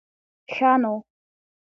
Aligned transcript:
ښه 0.53 0.71
نو. 0.83 0.93